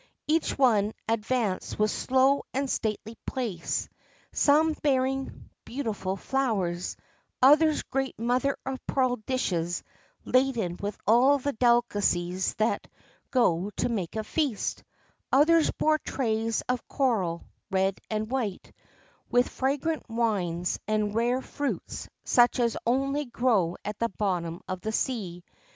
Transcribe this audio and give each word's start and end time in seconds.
Each 0.25 0.57
one 0.57 0.93
advanced 1.07 1.77
with 1.77 1.91
slow 1.91 2.41
and 2.55 2.67
stately 2.67 3.19
pace, 3.27 3.87
some 4.33 4.73
bearing 4.81 5.51
beautiful 5.63 6.17
flowers, 6.17 6.97
others 7.39 7.83
great 7.83 8.17
mother 8.17 8.57
of 8.65 8.83
pearl 8.87 9.17
dishes 9.17 9.83
laden 10.25 10.77
with 10.81 10.97
all 11.05 11.37
the 11.37 11.53
delicacies 11.53 12.55
that 12.55 12.87
go 13.29 13.69
to 13.77 13.89
make 13.89 14.15
a 14.15 14.23
feast; 14.23 14.83
others 15.31 15.69
bore 15.69 15.99
trays 15.99 16.63
of 16.67 16.87
coral, 16.87 17.43
red 17.69 17.99
and 18.09 18.31
white, 18.31 18.71
with 19.29 19.47
fragrant 19.49 20.09
wines 20.09 20.79
and 20.87 21.13
rare 21.13 21.43
fruits 21.43 22.09
such 22.23 22.59
as 22.59 22.75
only 22.87 23.25
grow 23.25 23.75
at 23.85 23.99
the 23.99 24.09
bottom 24.09 24.61
of 24.67 24.81
the 24.81 24.91
sea. 24.91 25.43